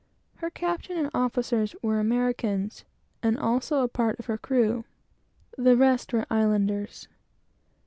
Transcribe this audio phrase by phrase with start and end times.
[0.37, 2.85] Her captain and officers were Americans,
[3.21, 4.83] and also a part of her crew;
[5.59, 7.07] the rest were Islanders.